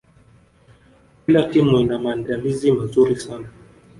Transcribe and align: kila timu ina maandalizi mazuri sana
kila 1.25 1.43
timu 1.43 1.79
ina 1.79 1.99
maandalizi 1.99 2.71
mazuri 2.71 3.15
sana 3.15 3.47